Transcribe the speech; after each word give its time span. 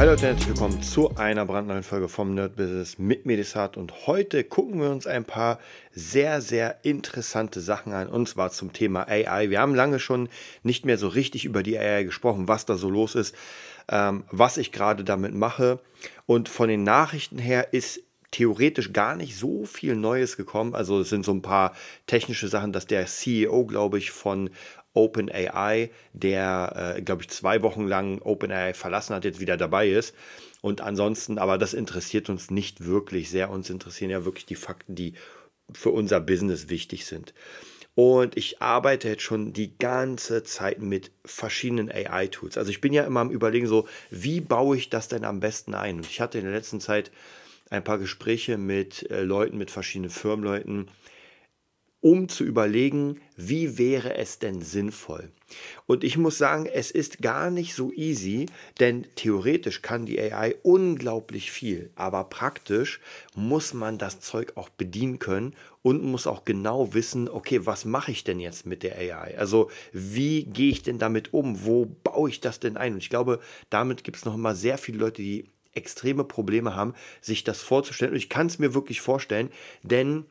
Hallo 0.00 0.12
Leute, 0.12 0.28
herzlich 0.28 0.48
willkommen 0.48 0.82
zu 0.82 1.14
einer 1.16 1.44
brandneuen 1.44 1.82
Folge 1.82 2.08
vom 2.08 2.32
Nerd 2.32 2.56
Business 2.56 2.98
mit 2.98 3.26
Medisat 3.26 3.76
und 3.76 4.06
heute 4.06 4.44
gucken 4.44 4.80
wir 4.80 4.88
uns 4.88 5.06
ein 5.06 5.26
paar 5.26 5.58
sehr, 5.92 6.40
sehr 6.40 6.82
interessante 6.86 7.60
Sachen 7.60 7.92
an 7.92 8.08
und 8.08 8.26
zwar 8.26 8.50
zum 8.50 8.72
Thema 8.72 9.06
AI. 9.08 9.50
Wir 9.50 9.60
haben 9.60 9.74
lange 9.74 9.98
schon 9.98 10.30
nicht 10.62 10.86
mehr 10.86 10.96
so 10.96 11.06
richtig 11.06 11.44
über 11.44 11.62
die 11.62 11.76
AI 11.78 12.04
gesprochen, 12.04 12.48
was 12.48 12.64
da 12.64 12.78
so 12.78 12.88
los 12.88 13.14
ist, 13.14 13.34
ähm, 13.90 14.24
was 14.30 14.56
ich 14.56 14.72
gerade 14.72 15.04
damit 15.04 15.34
mache 15.34 15.80
und 16.24 16.48
von 16.48 16.70
den 16.70 16.82
Nachrichten 16.82 17.36
her 17.36 17.74
ist 17.74 18.00
theoretisch 18.30 18.94
gar 18.94 19.16
nicht 19.16 19.36
so 19.36 19.66
viel 19.66 19.96
Neues 19.96 20.36
gekommen. 20.36 20.74
Also 20.74 21.00
es 21.00 21.10
sind 21.10 21.24
so 21.26 21.32
ein 21.32 21.42
paar 21.42 21.74
technische 22.06 22.48
Sachen, 22.48 22.72
dass 22.72 22.86
der 22.86 23.06
CEO, 23.06 23.66
glaube 23.66 23.98
ich, 23.98 24.12
von 24.12 24.50
OpenAI, 24.94 25.90
der, 26.12 26.94
äh, 26.96 27.02
glaube 27.02 27.22
ich, 27.22 27.30
zwei 27.30 27.62
Wochen 27.62 27.86
lang 27.86 28.20
OpenAI 28.22 28.74
verlassen 28.74 29.14
hat, 29.14 29.24
jetzt 29.24 29.40
wieder 29.40 29.56
dabei 29.56 29.88
ist. 29.88 30.14
Und 30.60 30.80
ansonsten, 30.80 31.38
aber 31.38 31.58
das 31.58 31.74
interessiert 31.74 32.28
uns 32.28 32.50
nicht 32.50 32.84
wirklich 32.84 33.30
sehr. 33.30 33.50
Uns 33.50 33.70
interessieren 33.70 34.10
ja 34.10 34.24
wirklich 34.24 34.46
die 34.46 34.56
Fakten, 34.56 34.94
die 34.94 35.14
für 35.72 35.90
unser 35.90 36.20
Business 36.20 36.68
wichtig 36.68 37.06
sind. 37.06 37.32
Und 37.94 38.36
ich 38.36 38.62
arbeite 38.62 39.08
jetzt 39.08 39.22
schon 39.22 39.52
die 39.52 39.76
ganze 39.76 40.42
Zeit 40.42 40.80
mit 40.80 41.10
verschiedenen 41.24 41.90
AI-Tools. 41.90 42.56
Also 42.56 42.70
ich 42.70 42.80
bin 42.80 42.92
ja 42.92 43.04
immer 43.04 43.20
am 43.20 43.30
Überlegen, 43.30 43.66
so, 43.66 43.86
wie 44.10 44.40
baue 44.40 44.76
ich 44.76 44.90
das 44.90 45.08
denn 45.08 45.24
am 45.24 45.40
besten 45.40 45.74
ein? 45.74 45.96
Und 45.96 46.06
ich 46.06 46.20
hatte 46.20 46.38
in 46.38 46.44
der 46.44 46.54
letzten 46.54 46.80
Zeit 46.80 47.10
ein 47.68 47.84
paar 47.84 47.98
Gespräche 47.98 48.58
mit 48.58 49.10
äh, 49.10 49.22
Leuten, 49.22 49.58
mit 49.58 49.70
verschiedenen 49.70 50.10
Firmenleuten, 50.10 50.88
um 52.00 52.28
zu 52.28 52.44
überlegen, 52.44 53.20
wie 53.36 53.78
wäre 53.78 54.14
es 54.14 54.38
denn 54.38 54.62
sinnvoll. 54.62 55.30
Und 55.86 56.04
ich 56.04 56.16
muss 56.16 56.38
sagen, 56.38 56.66
es 56.66 56.90
ist 56.90 57.20
gar 57.20 57.50
nicht 57.50 57.74
so 57.74 57.92
easy, 57.92 58.46
denn 58.78 59.06
theoretisch 59.16 59.82
kann 59.82 60.06
die 60.06 60.20
AI 60.20 60.54
unglaublich 60.62 61.50
viel, 61.50 61.90
aber 61.96 62.24
praktisch 62.24 63.00
muss 63.34 63.74
man 63.74 63.98
das 63.98 64.20
Zeug 64.20 64.52
auch 64.56 64.68
bedienen 64.68 65.18
können 65.18 65.54
und 65.82 66.04
muss 66.04 66.26
auch 66.26 66.44
genau 66.44 66.94
wissen, 66.94 67.28
okay, 67.28 67.66
was 67.66 67.84
mache 67.84 68.12
ich 68.12 68.24
denn 68.24 68.38
jetzt 68.38 68.64
mit 68.66 68.82
der 68.82 68.96
AI? 68.96 69.36
Also 69.36 69.70
wie 69.92 70.44
gehe 70.44 70.70
ich 70.70 70.82
denn 70.82 70.98
damit 70.98 71.34
um? 71.34 71.64
Wo 71.64 71.86
baue 71.86 72.30
ich 72.30 72.40
das 72.40 72.60
denn 72.60 72.76
ein? 72.76 72.94
Und 72.94 72.98
ich 72.98 73.10
glaube, 73.10 73.40
damit 73.68 74.04
gibt 74.04 74.18
es 74.18 74.24
noch 74.24 74.34
immer 74.34 74.54
sehr 74.54 74.78
viele 74.78 74.98
Leute, 74.98 75.22
die 75.22 75.50
extreme 75.72 76.24
Probleme 76.24 76.74
haben, 76.74 76.94
sich 77.20 77.44
das 77.44 77.60
vorzustellen. 77.60 78.12
Und 78.12 78.18
ich 78.18 78.28
kann 78.28 78.46
es 78.46 78.58
mir 78.58 78.74
wirklich 78.74 79.00
vorstellen, 79.00 79.50
denn 79.82 80.26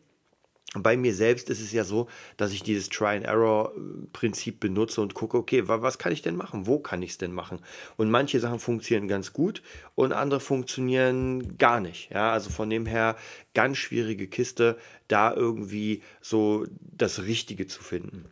bei 0.76 0.98
mir 0.98 1.16
selbst 1.16 1.50
ist 1.50 1.62
es 1.62 1.72
ja 1.72 1.84
so, 1.84 2.08
dass 2.38 2.52
ich 2.52 2.62
dieses 2.62 2.90
Try-and-Error-Prinzip 2.90 4.60
benutze 4.60 5.02
und 5.02 5.16
gucke, 5.16 5.38
okay, 5.38 5.64
was 5.66 5.98
kann 5.98 6.14
ich 6.14 6.22
denn 6.22 6.36
machen? 6.36 6.68
Wo 6.68 6.78
kann 6.78 7.02
ich 7.02 7.12
es 7.12 7.18
denn 7.18 7.34
machen? 7.34 7.60
Und 7.98 8.12
manche 8.12 8.40
Sachen 8.40 8.60
funktionieren 8.60 9.08
ganz 9.08 9.34
gut 9.34 9.64
und 9.96 10.14
andere 10.14 10.40
funktionieren 10.40 11.58
gar 11.58 11.80
nicht. 11.80 12.12
Ja, 12.12 12.32
also 12.32 12.52
von 12.52 12.70
dem 12.70 12.86
her 12.86 13.16
ganz 13.56 13.78
schwierige 13.78 14.28
Kiste, 14.28 14.78
da 15.08 15.34
irgendwie 15.34 16.04
so 16.22 16.68
das 16.80 17.24
Richtige 17.24 17.66
zu 17.66 17.82
finden. 17.82 18.26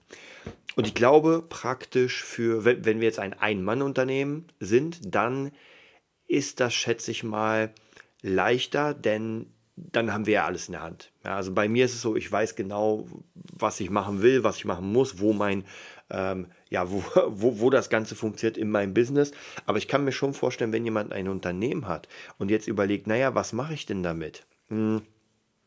Und 0.76 0.86
ich 0.86 0.94
glaube 0.94 1.44
praktisch 1.50 2.24
für, 2.24 2.66
wenn 2.66 3.00
wir 3.00 3.08
jetzt 3.08 3.18
ein 3.20 3.34
Ein-Mann-Unternehmen 3.34 4.46
sind, 4.60 5.00
dann 5.16 5.52
ist 6.28 6.60
das, 6.60 6.76
schätze 6.76 7.10
ich 7.10 7.24
mal, 7.24 7.74
leichter, 8.22 8.94
denn 8.94 9.48
dann 9.78 10.12
haben 10.12 10.26
wir 10.26 10.34
ja 10.34 10.46
alles 10.46 10.68
in 10.68 10.74
der 10.74 10.82
Hand. 10.82 11.12
Ja, 11.24 11.36
also 11.36 11.54
bei 11.54 11.70
mir 11.70 11.86
ist 11.86 11.94
es 11.94 12.02
so, 12.02 12.16
ich 12.16 12.30
weiß 12.30 12.56
genau, 12.56 13.08
was 13.36 13.80
ich 13.80 13.92
machen 13.92 14.22
will, 14.24 14.44
was 14.44 14.58
ich 14.58 14.66
machen 14.66 14.92
muss, 14.92 15.20
wo 15.20 15.34
mein, 15.34 15.66
ähm, 16.10 16.48
ja, 16.70 16.90
wo, 16.90 17.04
wo, 17.28 17.60
wo 17.60 17.70
das 17.70 17.90
Ganze 17.90 18.16
funktioniert 18.16 18.58
in 18.58 18.72
meinem 18.72 18.94
Business. 18.94 19.32
Aber 19.68 19.78
ich 19.78 19.88
kann 19.88 20.04
mir 20.04 20.12
schon 20.12 20.34
vorstellen, 20.34 20.74
wenn 20.74 20.84
jemand 20.84 21.14
ein 21.14 21.28
Unternehmen 21.28 21.88
hat 21.88 22.08
und 22.40 22.50
jetzt 22.50 22.68
überlegt, 22.68 23.06
naja, 23.06 23.36
was 23.36 23.54
mache 23.54 23.76
ich 23.76 23.86
denn 23.86 24.02
damit? 24.02 24.48
Hm, 24.70 25.04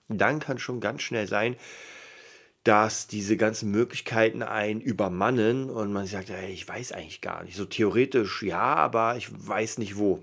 dann 0.09 0.41
kann 0.41 0.59
schon 0.59 0.81
ganz 0.81 1.03
schnell 1.03 1.29
sein, 1.29 1.55
dass 2.65 3.07
diese 3.07 3.37
ganzen 3.37 3.71
Möglichkeiten 3.71 4.43
einen 4.43 4.81
übermannen 4.81 5.71
und 5.71 5.93
man 5.93 6.07
sagt, 6.07 6.31
ey, 6.31 6.53
ich 6.53 6.69
weiß 6.69 6.93
eigentlich 6.93 7.21
gar 7.21 7.45
nicht. 7.45 7.57
So 7.57 7.65
theoretisch 7.65 8.43
ja, 8.43 8.75
aber 8.75 9.17
ich 9.17 9.29
weiß 9.31 9.79
nicht 9.79 9.97
wo. 9.97 10.23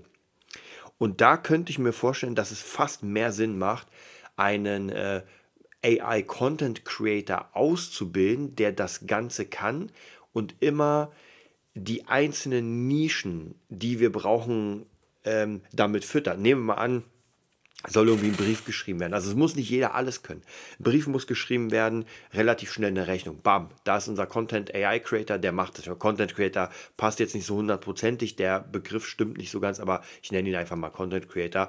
Und 0.98 1.20
da 1.20 1.36
könnte 1.36 1.70
ich 1.70 1.78
mir 1.78 1.92
vorstellen, 1.92 2.34
dass 2.34 2.50
es 2.50 2.60
fast 2.60 3.02
mehr 3.02 3.32
Sinn 3.32 3.58
macht, 3.58 3.86
einen 4.36 4.90
äh, 4.90 5.22
AI 5.84 6.22
Content 6.22 6.84
Creator 6.84 7.50
auszubilden, 7.52 8.56
der 8.56 8.72
das 8.72 9.06
Ganze 9.06 9.46
kann 9.46 9.90
und 10.32 10.56
immer 10.60 11.12
die 11.74 12.08
einzelnen 12.08 12.88
Nischen, 12.88 13.54
die 13.68 14.00
wir 14.00 14.10
brauchen, 14.10 14.86
ähm, 15.24 15.62
damit 15.72 16.04
füttert. 16.04 16.38
Nehmen 16.40 16.62
wir 16.62 16.74
mal 16.74 16.82
an, 16.82 17.04
soll 17.86 18.08
irgendwie 18.08 18.28
ein 18.28 18.36
Brief 18.36 18.64
geschrieben 18.64 18.98
werden. 18.98 19.14
Also 19.14 19.30
es 19.30 19.36
muss 19.36 19.54
nicht 19.54 19.70
jeder 19.70 19.94
alles 19.94 20.22
können. 20.22 20.42
Ein 20.80 20.82
Brief 20.82 21.06
muss 21.06 21.28
geschrieben 21.28 21.70
werden, 21.70 22.06
relativ 22.34 22.72
schnell 22.72 22.90
eine 22.90 23.06
Rechnung. 23.06 23.40
Bam, 23.40 23.70
da 23.84 23.98
ist 23.98 24.08
unser 24.08 24.26
Content 24.26 24.74
AI 24.74 24.98
Creator, 24.98 25.38
der 25.38 25.52
macht 25.52 25.78
das. 25.78 25.98
Content 25.98 26.34
Creator 26.34 26.70
passt 26.96 27.20
jetzt 27.20 27.36
nicht 27.36 27.46
so 27.46 27.54
hundertprozentig, 27.54 28.34
der 28.34 28.60
Begriff 28.60 29.06
stimmt 29.06 29.38
nicht 29.38 29.50
so 29.50 29.60
ganz, 29.60 29.78
aber 29.78 30.02
ich 30.22 30.32
nenne 30.32 30.48
ihn 30.48 30.56
einfach 30.56 30.76
mal 30.76 30.90
Content 30.90 31.28
Creator. 31.28 31.68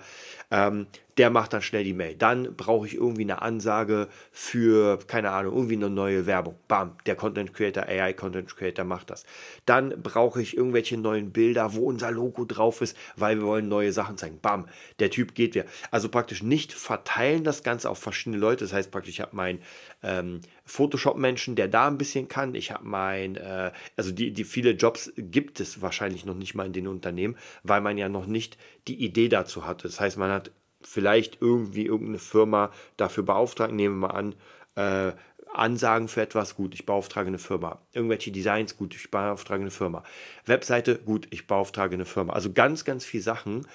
Ähm, 0.49 0.87
der 1.19 1.29
macht 1.29 1.51
dann 1.51 1.61
schnell 1.61 1.83
die 1.83 1.93
Mail. 1.93 2.15
Dann 2.15 2.55
brauche 2.55 2.87
ich 2.87 2.95
irgendwie 2.95 3.23
eine 3.23 3.41
Ansage 3.41 4.07
für, 4.31 4.99
keine 5.05 5.31
Ahnung, 5.31 5.53
irgendwie 5.53 5.75
eine 5.75 5.89
neue 5.89 6.25
Werbung. 6.25 6.55
Bam, 6.69 6.95
der 7.05 7.17
Content 7.17 7.53
Creator, 7.53 7.83
AI 7.89 8.13
Content 8.13 8.55
Creator 8.55 8.85
macht 8.85 9.09
das. 9.09 9.25
Dann 9.65 10.01
brauche 10.01 10.41
ich 10.41 10.55
irgendwelche 10.55 10.97
neuen 10.97 11.33
Bilder, 11.33 11.75
wo 11.75 11.89
unser 11.89 12.09
Logo 12.09 12.45
drauf 12.45 12.79
ist, 12.79 12.95
weil 13.17 13.37
wir 13.37 13.45
wollen 13.45 13.67
neue 13.67 13.91
Sachen 13.91 14.17
zeigen. 14.17 14.39
Bam, 14.39 14.67
der 14.99 15.11
Typ 15.11 15.35
geht 15.35 15.55
wieder. 15.55 15.65
Also 15.91 16.07
praktisch 16.07 16.41
nicht 16.41 16.71
verteilen 16.71 17.43
das 17.43 17.63
Ganze 17.63 17.89
auf 17.89 17.99
verschiedene 17.99 18.37
Leute. 18.37 18.63
Das 18.63 18.71
heißt 18.71 18.89
praktisch, 18.89 19.15
ich 19.15 19.21
habe 19.21 19.35
meinen 19.35 19.59
ähm, 20.01 20.39
Photoshop-Menschen, 20.63 21.57
der 21.57 21.67
da 21.67 21.87
ein 21.87 21.97
bisschen 21.97 22.29
kann. 22.29 22.55
Ich 22.55 22.71
habe 22.71 22.85
mein, 22.85 23.35
äh, 23.35 23.71
also 23.97 24.13
die, 24.13 24.31
die 24.31 24.45
viele 24.45 24.71
Jobs 24.71 25.11
gibt 25.17 25.59
es 25.59 25.81
wahrscheinlich 25.81 26.23
noch 26.23 26.35
nicht 26.35 26.55
mal 26.55 26.65
in 26.65 26.71
den 26.71 26.87
Unternehmen, 26.87 27.35
weil 27.63 27.81
man 27.81 27.97
ja 27.97 28.07
noch 28.07 28.25
nicht 28.25 28.57
die 28.87 29.03
Idee 29.03 29.27
dazu 29.27 29.65
hatte. 29.65 29.89
Das 29.89 29.99
heißt, 29.99 30.17
man 30.17 30.31
hat 30.31 30.51
vielleicht 30.81 31.41
irgendwie 31.41 31.85
irgendeine 31.85 32.19
Firma 32.19 32.71
dafür 32.97 33.23
beauftragen, 33.23 33.75
nehmen 33.75 33.99
wir 33.99 34.07
mal 34.07 34.15
an, 34.15 34.35
äh, 34.75 35.13
Ansagen 35.53 36.07
für 36.07 36.21
etwas, 36.21 36.55
gut, 36.55 36.73
ich 36.73 36.85
beauftrage 36.85 37.27
eine 37.27 37.39
Firma. 37.39 37.81
Irgendwelche 37.91 38.31
Designs, 38.31 38.77
gut, 38.77 38.95
ich 38.95 39.09
beauftrage 39.09 39.61
eine 39.61 39.71
Firma. 39.71 40.03
Webseite, 40.45 40.99
gut, 40.99 41.27
ich 41.31 41.47
beauftrage 41.47 41.95
eine 41.95 42.05
Firma. 42.05 42.33
Also 42.33 42.53
ganz, 42.53 42.85
ganz 42.85 43.03
viele 43.03 43.23
Sachen, 43.23 43.67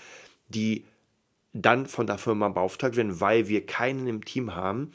die 0.49 0.85
dann 1.53 1.87
von 1.87 2.07
der 2.07 2.19
Firma 2.19 2.49
beauftragt 2.49 2.97
werden, 2.97 3.21
weil 3.21 3.49
wir 3.49 3.67
keinen 3.67 4.07
im 4.07 4.25
Team 4.25 4.55
haben, 4.55 4.93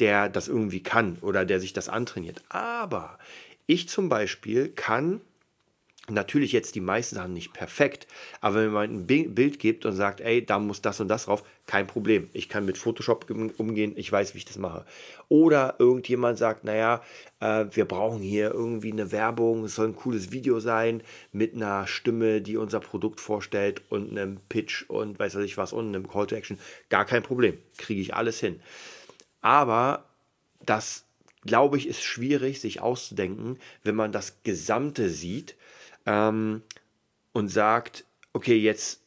der 0.00 0.28
das 0.28 0.48
irgendwie 0.48 0.82
kann 0.82 1.18
oder 1.22 1.44
der 1.44 1.60
sich 1.60 1.72
das 1.72 1.88
antrainiert. 1.88 2.42
Aber 2.48 3.18
ich 3.66 3.88
zum 3.88 4.08
Beispiel 4.08 4.68
kann 4.68 5.20
Natürlich 6.10 6.52
jetzt 6.52 6.74
die 6.74 6.80
meisten 6.80 7.16
Sachen 7.16 7.34
nicht 7.34 7.52
perfekt, 7.52 8.06
aber 8.40 8.62
wenn 8.62 8.72
man 8.72 8.90
ein 8.90 9.06
Bild 9.06 9.58
gibt 9.58 9.84
und 9.84 9.92
sagt, 9.92 10.22
ey, 10.22 10.44
da 10.44 10.58
muss 10.58 10.80
das 10.80 11.00
und 11.00 11.08
das 11.08 11.26
drauf, 11.26 11.44
kein 11.66 11.86
Problem. 11.86 12.30
Ich 12.32 12.48
kann 12.48 12.64
mit 12.64 12.78
Photoshop 12.78 13.30
umgehen, 13.58 13.92
ich 13.94 14.10
weiß, 14.10 14.32
wie 14.32 14.38
ich 14.38 14.46
das 14.46 14.56
mache. 14.56 14.86
Oder 15.28 15.76
irgendjemand 15.78 16.38
sagt, 16.38 16.64
naja, 16.64 17.02
äh, 17.40 17.66
wir 17.72 17.84
brauchen 17.84 18.22
hier 18.22 18.52
irgendwie 18.52 18.90
eine 18.90 19.12
Werbung, 19.12 19.64
es 19.64 19.74
soll 19.74 19.88
ein 19.88 19.96
cooles 19.96 20.32
Video 20.32 20.60
sein 20.60 21.02
mit 21.32 21.54
einer 21.54 21.86
Stimme, 21.86 22.40
die 22.40 22.56
unser 22.56 22.80
Produkt 22.80 23.20
vorstellt 23.20 23.82
und 23.90 24.10
einem 24.10 24.40
Pitch 24.48 24.88
und 24.88 25.18
weiß 25.18 25.34
ich 25.36 25.58
was 25.58 25.74
und 25.74 25.88
einem 25.88 26.08
Call 26.08 26.26
to 26.26 26.36
Action. 26.36 26.58
Gar 26.88 27.04
kein 27.04 27.22
Problem, 27.22 27.58
kriege 27.76 28.00
ich 28.00 28.14
alles 28.14 28.40
hin. 28.40 28.60
Aber 29.42 30.06
das, 30.64 31.04
glaube 31.44 31.76
ich, 31.76 31.86
ist 31.86 32.02
schwierig, 32.02 32.62
sich 32.62 32.80
auszudenken, 32.80 33.58
wenn 33.84 33.94
man 33.94 34.10
das 34.10 34.42
Gesamte 34.42 35.10
sieht 35.10 35.54
ähm, 36.08 36.62
und 37.32 37.48
sagt, 37.48 38.04
okay, 38.32 38.56
jetzt 38.56 39.02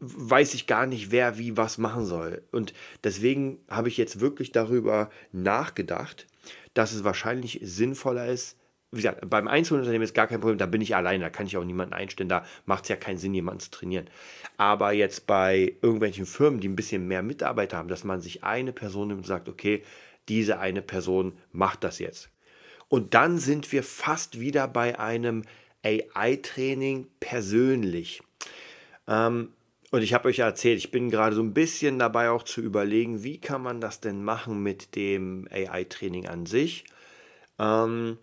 weiß 0.00 0.52
ich 0.54 0.66
gar 0.66 0.86
nicht, 0.86 1.10
wer 1.10 1.38
wie 1.38 1.56
was 1.56 1.78
machen 1.78 2.04
soll. 2.04 2.42
Und 2.52 2.74
deswegen 3.02 3.58
habe 3.68 3.88
ich 3.88 3.96
jetzt 3.96 4.20
wirklich 4.20 4.52
darüber 4.52 5.10
nachgedacht, 5.32 6.26
dass 6.74 6.92
es 6.92 7.02
wahrscheinlich 7.02 7.60
sinnvoller 7.62 8.26
ist, 8.26 8.58
wie 8.90 8.98
gesagt, 8.98 9.28
beim 9.28 9.48
Einzelunternehmen 9.48 10.04
ist 10.04 10.14
gar 10.14 10.28
kein 10.28 10.40
Problem, 10.40 10.58
da 10.58 10.66
bin 10.66 10.80
ich 10.80 10.94
alleine, 10.94 11.24
da 11.24 11.30
kann 11.30 11.46
ich 11.46 11.56
auch 11.56 11.64
niemanden 11.64 11.94
einstellen, 11.94 12.28
da 12.28 12.44
macht 12.64 12.84
es 12.84 12.90
ja 12.90 12.96
keinen 12.96 13.18
Sinn, 13.18 13.34
jemanden 13.34 13.58
zu 13.58 13.70
trainieren. 13.72 14.08
Aber 14.56 14.92
jetzt 14.92 15.26
bei 15.26 15.74
irgendwelchen 15.82 16.26
Firmen, 16.26 16.60
die 16.60 16.68
ein 16.68 16.76
bisschen 16.76 17.08
mehr 17.08 17.22
Mitarbeiter 17.22 17.76
haben, 17.76 17.88
dass 17.88 18.04
man 18.04 18.20
sich 18.20 18.44
eine 18.44 18.72
Person 18.72 19.08
nimmt 19.08 19.22
und 19.22 19.26
sagt, 19.26 19.48
okay, 19.48 19.82
diese 20.28 20.60
eine 20.60 20.80
Person 20.80 21.32
macht 21.50 21.82
das 21.82 21.98
jetzt. 21.98 22.30
Und 22.88 23.14
dann 23.14 23.38
sind 23.38 23.72
wir 23.72 23.82
fast 23.82 24.38
wieder 24.38 24.68
bei 24.68 24.96
einem 25.00 25.42
AI-Training 25.84 27.06
persönlich. 27.20 28.22
Ähm, 29.06 29.52
und 29.90 30.02
ich 30.02 30.12
habe 30.12 30.28
euch 30.28 30.38
ja 30.38 30.46
erzählt, 30.46 30.78
ich 30.78 30.90
bin 30.90 31.10
gerade 31.10 31.36
so 31.36 31.42
ein 31.42 31.54
bisschen 31.54 31.98
dabei 31.98 32.30
auch 32.30 32.42
zu 32.42 32.60
überlegen, 32.60 33.22
wie 33.22 33.38
kann 33.38 33.62
man 33.62 33.80
das 33.80 34.00
denn 34.00 34.24
machen 34.24 34.62
mit 34.62 34.96
dem 34.96 35.46
AI-Training 35.52 36.26
an 36.26 36.46
sich. 36.46 36.84
Ähm, 37.58 38.18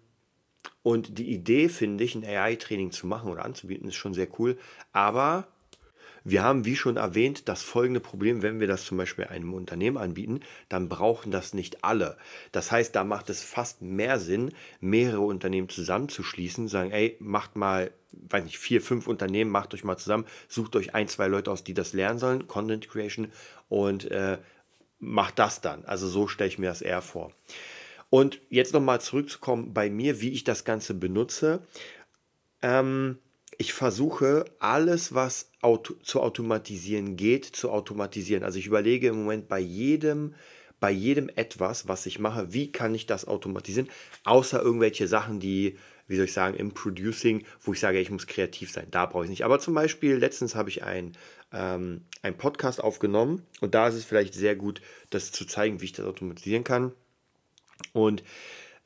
und 0.84 1.18
die 1.18 1.32
Idee, 1.32 1.70
finde 1.70 2.04
ich, 2.04 2.16
ein 2.16 2.26
AI-Training 2.26 2.92
zu 2.92 3.08
machen 3.08 3.32
oder 3.32 3.46
anzubieten, 3.46 3.88
ist 3.88 3.96
schon 3.96 4.14
sehr 4.14 4.28
cool. 4.40 4.58
Aber 4.92 5.48
wir 6.24 6.44
haben, 6.44 6.66
wie 6.66 6.76
schon 6.76 6.98
erwähnt, 6.98 7.48
das 7.48 7.64
folgende 7.64 8.00
Problem, 8.00 8.42
wenn 8.42 8.60
wir 8.60 8.68
das 8.68 8.86
zum 8.86 8.98
Beispiel 8.98 9.26
einem 9.26 9.54
Unternehmen 9.54 9.98
anbieten, 9.98 10.42
dann 10.70 10.90
brauchen 10.90 11.32
das 11.32 11.54
nicht 11.54 11.84
alle. 11.84 12.18
Das 12.52 12.72
heißt, 12.72 12.96
da 12.96 13.04
macht 13.04 13.30
es 13.30 13.44
fast 13.44 13.82
mehr 13.82 14.20
Sinn, 14.20 14.52
mehrere 14.80 15.22
Unternehmen 15.22 15.70
zusammenzuschließen, 15.70 16.68
sagen, 16.68 16.92
ey, 16.92 17.18
macht 17.20 17.56
mal, 17.56 17.92
weiß 18.12 18.44
nicht, 18.44 18.60
vier, 18.60 18.82
fünf 18.82 19.08
Unternehmen, 19.08 19.52
macht 19.52 19.74
euch 19.74 19.84
mal 19.84 19.98
zusammen, 19.98 20.26
sucht 20.48 20.76
euch 20.76 20.94
ein, 20.94 21.08
zwei 21.08 21.28
Leute 21.28 21.52
aus, 21.52 21.64
die 21.64 21.74
das 21.74 21.94
lernen 21.94 22.20
sollen, 22.20 22.48
Content 22.48 22.88
Creation, 22.88 23.32
und 23.70 24.10
äh, 24.12 24.38
macht 25.00 25.40
das 25.40 25.62
dann. 25.62 25.86
Also 25.86 26.08
so 26.08 26.28
stelle 26.28 26.50
ich 26.50 26.60
mir 26.60 26.68
das 26.68 26.82
eher 26.82 27.02
vor. 27.02 27.32
Und 28.12 28.42
jetzt 28.50 28.74
nochmal 28.74 29.02
zurückzukommen 29.02 29.74
bei 29.74 29.90
mir, 29.90 30.22
wie 30.22 30.32
ich 30.32 30.44
das 30.44 30.66
Ganze 30.66 30.94
benutze. 30.94 31.66
Ähm, 32.62 33.18
ich 33.62 33.74
versuche 33.74 34.46
alles, 34.58 35.14
was 35.14 35.52
auto 35.62 35.94
zu 36.02 36.20
automatisieren 36.20 37.16
geht, 37.16 37.46
zu 37.46 37.70
automatisieren. 37.70 38.44
Also 38.44 38.58
ich 38.58 38.66
überlege 38.66 39.10
im 39.10 39.18
Moment 39.18 39.48
bei 39.48 39.60
jedem, 39.60 40.34
bei 40.80 40.90
jedem 40.90 41.30
etwas, 41.36 41.88
was 41.88 42.08
ich 42.08 42.18
mache, 42.18 42.54
wie 42.54 42.72
kann 42.72 42.96
ich 42.96 43.06
das 43.06 43.28
automatisieren, 43.28 43.88
außer 44.24 44.60
irgendwelche 44.60 45.08
Sachen, 45.08 45.40
die, 45.40 45.78
wie 46.08 46.16
soll 46.16 46.26
ich 46.26 46.34
sagen, 46.34 46.58
im 46.58 46.72
Producing, 46.72 47.46
wo 47.62 47.74
ich 47.74 47.80
sage, 47.80 48.00
ich 48.00 48.10
muss 48.10 48.26
kreativ 48.26 48.72
sein. 48.72 48.88
Da 48.90 49.06
brauche 49.06 49.26
ich 49.26 49.30
nicht. 49.30 49.46
Aber 49.46 49.60
zum 49.60 49.76
Beispiel, 49.76 50.16
letztens 50.16 50.56
habe 50.56 50.70
ich 50.70 50.84
ein, 50.84 51.12
ähm, 51.54 52.02
einen 52.24 52.38
Podcast 52.38 52.84
aufgenommen 52.84 53.44
und 53.60 53.76
da 53.76 53.88
ist 53.88 53.94
es 53.94 54.06
vielleicht 54.06 54.34
sehr 54.34 54.56
gut, 54.56 54.82
das 55.12 55.32
zu 55.32 55.46
zeigen, 55.46 55.82
wie 55.82 55.86
ich 55.86 55.94
das 55.94 56.08
automatisieren 56.08 56.64
kann. 56.64 56.94
Und 57.94 58.24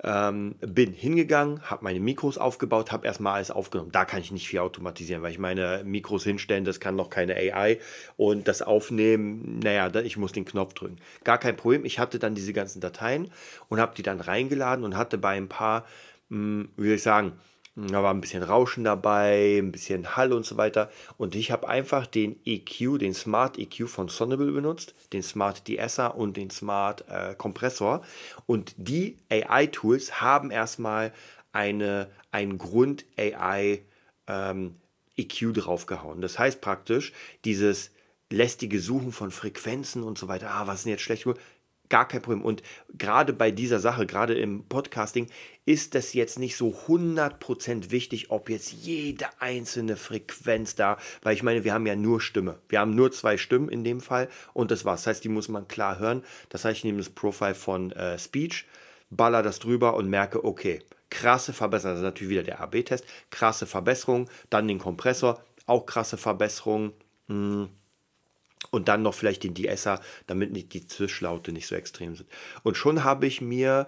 ähm, 0.03 0.55
bin 0.59 0.91
hingegangen, 0.91 1.61
habe 1.63 1.83
meine 1.83 1.99
Mikros 1.99 2.37
aufgebaut, 2.37 2.91
habe 2.91 3.07
erstmal 3.07 3.35
alles 3.35 3.51
aufgenommen. 3.51 3.91
Da 3.91 4.05
kann 4.05 4.19
ich 4.19 4.31
nicht 4.31 4.47
viel 4.47 4.59
automatisieren, 4.59 5.23
weil 5.23 5.31
ich 5.31 5.39
meine 5.39 5.83
Mikros 5.85 6.23
hinstellen, 6.23 6.65
das 6.65 6.79
kann 6.79 6.95
noch 6.95 7.09
keine 7.09 7.35
AI. 7.35 7.79
Und 8.17 8.47
das 8.47 8.61
Aufnehmen, 8.61 9.59
naja, 9.59 9.93
ich 9.95 10.17
muss 10.17 10.33
den 10.33 10.45
Knopf 10.45 10.73
drücken. 10.73 10.97
Gar 11.23 11.37
kein 11.37 11.55
Problem. 11.55 11.85
Ich 11.85 11.99
hatte 11.99 12.19
dann 12.19 12.35
diese 12.35 12.53
ganzen 12.53 12.81
Dateien 12.81 13.31
und 13.69 13.79
habe 13.79 13.95
die 13.95 14.03
dann 14.03 14.19
reingeladen 14.19 14.83
und 14.83 14.97
hatte 14.97 15.17
bei 15.17 15.37
ein 15.37 15.47
paar, 15.47 15.85
mh, 16.29 16.37
hm, 16.37 16.69
wie 16.77 16.87
soll 16.87 16.95
ich 16.95 17.03
sagen, 17.03 17.33
da 17.75 18.01
war 18.01 18.13
ein 18.13 18.21
bisschen 18.21 18.43
Rauschen 18.43 18.85
dabei, 18.85 19.57
ein 19.57 19.71
bisschen 19.71 20.15
Hall 20.15 20.31
und 20.31 20.45
so 20.45 20.55
weiter. 20.55 20.89
Und 21.17 21.35
ich 21.35 21.51
habe 21.51 21.67
einfach 21.67 22.07
den 22.07 22.39
EQ, 22.45 22.99
den 22.99 23.13
Smart 23.13 23.59
EQ 23.59 23.89
von 23.89 24.07
Sonable 24.07 24.51
benutzt, 24.53 24.95
den 25.11 25.23
Smart 25.23 25.67
Deesser 25.67 26.15
und 26.15 26.37
den 26.37 26.49
Smart 26.49 27.03
äh, 27.09 27.35
Kompressor. 27.35 28.01
Und 28.45 28.73
die 28.77 29.17
AI-Tools 29.29 30.21
haben 30.21 30.51
erstmal 30.51 31.11
eine, 31.51 32.09
einen 32.31 32.57
Grund 32.57 33.05
AI 33.17 33.81
ähm, 34.27 34.75
EQ 35.17 35.53
draufgehauen. 35.53 36.21
Das 36.21 36.39
heißt 36.39 36.61
praktisch, 36.61 37.11
dieses 37.43 37.91
lästige 38.31 38.79
Suchen 38.79 39.11
von 39.11 39.31
Frequenzen 39.31 40.03
und 40.03 40.17
so 40.17 40.27
weiter, 40.27 40.51
ah, 40.51 40.65
was 40.65 40.79
ist 40.79 40.85
denn 40.85 40.91
jetzt 40.91 41.03
schlecht? 41.03 41.25
Gar 41.95 42.09
kein 42.09 42.21
Problem. 42.21 42.43
Und 42.43 42.61
gerade 42.97 43.31
bei 43.31 43.51
dieser 43.51 43.79
Sache, 43.79 44.05
gerade 44.05 44.33
im 44.33 44.65
Podcasting, 44.65 45.27
ist 45.65 45.95
es 45.95 46.11
jetzt 46.11 46.37
nicht 46.37 46.57
so 46.57 46.75
100% 46.87 47.89
wichtig, 47.89 48.31
ob 48.31 48.49
jetzt 48.49 48.73
jede 48.73 49.27
einzelne 49.39 49.95
Frequenz 49.95 50.75
da, 50.75 50.97
weil 51.21 51.35
ich 51.35 51.41
meine, 51.41 51.63
wir 51.63 51.73
haben 51.73 51.87
ja 51.87 51.95
nur 51.95 52.19
Stimme. 52.19 52.59
Wir 52.67 52.81
haben 52.81 52.95
nur 52.95 53.13
zwei 53.13 53.37
Stimmen 53.37 53.69
in 53.69 53.85
dem 53.85 54.01
Fall 54.01 54.27
und 54.51 54.71
das 54.71 54.83
war's. 54.83 55.03
Das 55.03 55.07
heißt, 55.07 55.23
die 55.23 55.29
muss 55.29 55.47
man 55.47 55.69
klar 55.69 55.97
hören. 55.97 56.21
Das 56.49 56.65
heißt, 56.65 56.79
ich 56.79 56.83
nehme 56.83 56.97
das 56.97 57.09
Profile 57.09 57.55
von 57.55 57.93
äh, 57.93 58.19
Speech, 58.19 58.65
baller 59.09 59.41
das 59.41 59.59
drüber 59.59 59.95
und 59.95 60.09
merke, 60.09 60.43
okay, 60.43 60.81
krasse 61.09 61.53
Verbesserung. 61.53 61.93
Das 61.93 62.01
ist 62.01 62.03
natürlich 62.03 62.31
wieder 62.31 62.43
der 62.43 62.59
AB-Test. 62.59 63.05
Krasse 63.29 63.67
Verbesserung. 63.67 64.29
Dann 64.49 64.67
den 64.67 64.79
Kompressor, 64.79 65.41
auch 65.65 65.85
krasse 65.85 66.17
Verbesserung. 66.17 66.91
Hm 67.29 67.69
und 68.75 68.87
dann 68.87 69.01
noch 69.01 69.13
vielleicht 69.13 69.43
den 69.43 69.53
De-Esser, 69.53 70.01
damit 70.27 70.51
nicht 70.51 70.73
die 70.73 70.85
Zwischlaute 70.85 71.51
nicht 71.51 71.67
so 71.67 71.75
extrem 71.75 72.15
sind. 72.15 72.29
Und 72.63 72.77
schon 72.77 73.03
habe 73.03 73.25
ich 73.25 73.41
mir, 73.41 73.87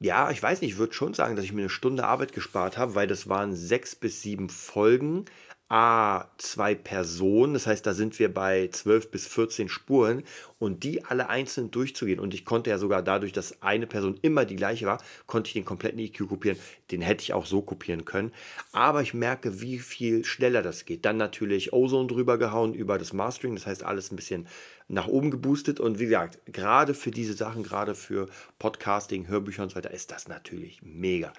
ja, 0.00 0.30
ich 0.30 0.42
weiß 0.42 0.60
nicht, 0.60 0.72
ich 0.72 0.78
würde 0.78 0.92
schon 0.92 1.14
sagen, 1.14 1.34
dass 1.34 1.44
ich 1.44 1.52
mir 1.52 1.62
eine 1.62 1.70
Stunde 1.70 2.04
Arbeit 2.04 2.32
gespart 2.32 2.76
habe, 2.76 2.94
weil 2.94 3.06
das 3.06 3.28
waren 3.28 3.54
sechs 3.56 3.96
bis 3.96 4.22
sieben 4.22 4.48
Folgen, 4.50 5.24
A, 5.68 6.28
zwei 6.36 6.74
Personen, 6.74 7.54
das 7.54 7.66
heißt, 7.66 7.86
da 7.86 7.94
sind 7.94 8.18
wir 8.18 8.32
bei 8.32 8.68
12 8.70 9.10
bis 9.10 9.26
14 9.26 9.70
Spuren 9.70 10.22
und 10.58 10.84
die 10.84 11.02
alle 11.02 11.30
einzeln 11.30 11.70
durchzugehen. 11.70 12.20
Und 12.20 12.34
ich 12.34 12.44
konnte 12.44 12.68
ja 12.68 12.76
sogar 12.76 13.02
dadurch, 13.02 13.32
dass 13.32 13.62
eine 13.62 13.86
Person 13.86 14.18
immer 14.20 14.44
die 14.44 14.56
gleiche 14.56 14.84
war, 14.84 15.02
konnte 15.26 15.48
ich 15.48 15.54
den 15.54 15.64
kompletten 15.64 15.98
EQ 15.98 16.28
kopieren. 16.28 16.58
Den 16.90 17.00
hätte 17.00 17.22
ich 17.22 17.32
auch 17.32 17.46
so 17.46 17.62
kopieren 17.62 18.04
können. 18.04 18.32
Aber 18.72 19.00
ich 19.00 19.14
merke, 19.14 19.62
wie 19.62 19.78
viel 19.78 20.26
schneller 20.26 20.60
das 20.60 20.84
geht. 20.84 21.06
Dann 21.06 21.16
natürlich 21.16 21.72
Ozone 21.72 22.06
drüber 22.06 22.36
gehauen 22.36 22.74
über 22.74 22.98
das 22.98 23.14
Mastering, 23.14 23.54
das 23.54 23.66
heißt, 23.66 23.82
alles 23.82 24.12
ein 24.12 24.16
bisschen 24.16 24.46
nach 24.88 25.06
oben 25.06 25.30
geboostet. 25.30 25.80
Und 25.80 25.98
wie 25.98 26.04
gesagt, 26.04 26.38
gerade 26.52 26.92
für 26.92 27.10
diese 27.10 27.32
Sachen, 27.32 27.62
gerade 27.62 27.94
für 27.94 28.28
Podcasting, 28.58 29.26
Hörbücher 29.26 29.62
und 29.62 29.70
so 29.70 29.76
weiter, 29.76 29.90
ist 29.90 30.10
das 30.10 30.28
natürlich 30.28 30.82
mega. 30.82 31.32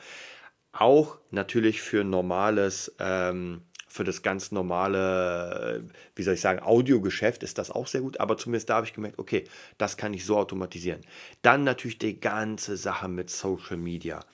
Auch 0.72 1.20
natürlich 1.30 1.84
für 1.84 2.04
normales. 2.04 2.96
Ähm, 2.98 3.62
für 3.94 4.04
das 4.04 4.24
ganz 4.24 4.52
normale, 4.52 5.88
wie 6.16 6.24
soll 6.24 6.34
ich 6.34 6.42
sagen, 6.42 6.64
Audiogeschäft 6.64 7.44
ist 7.44 7.60
das 7.60 7.70
auch 7.70 7.86
sehr 7.86 8.02
gut, 8.02 8.20
aber 8.20 8.40
zumindest 8.40 8.72
da 8.72 8.78
habe 8.78 8.88
ich 8.88 8.94
gemerkt, 8.94 9.20
okay, 9.20 9.44
das 9.78 9.98
kann 9.98 10.16
ich 10.16 10.26
so 10.26 10.36
automatisieren. 10.36 11.02
Dann 11.44 11.64
natürlich 11.64 12.00
die 12.00 12.20
ganze 12.20 12.76
Sache 12.76 13.08
mit 13.08 13.30
Social 13.30 13.78
Media. 13.78 14.26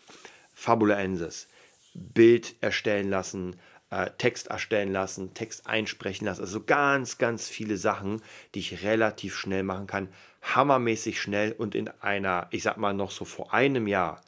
Fabulensis, 0.54 1.50
Bild 1.94 2.56
erstellen 2.62 3.10
lassen, 3.10 3.58
äh, 3.90 4.10
Text 4.18 4.48
erstellen 4.48 4.94
lassen, 4.94 5.34
Text 5.34 5.68
einsprechen 5.68 6.26
lassen, 6.26 6.42
also 6.42 6.64
ganz, 6.64 7.18
ganz 7.18 7.50
viele 7.50 7.76
Sachen, 7.76 8.22
die 8.56 8.60
ich 8.60 8.82
relativ 8.86 9.36
schnell 9.36 9.64
machen 9.64 9.88
kann, 9.88 10.08
hammermäßig 10.42 11.20
schnell 11.22 11.52
und 11.52 11.76
in 11.76 11.90
einer, 12.00 12.48
ich 12.52 12.64
sag 12.64 12.78
mal 12.78 12.94
noch 12.94 13.12
so 13.12 13.26
vor 13.26 13.54
einem 13.54 13.88
Jahr, 13.88 14.22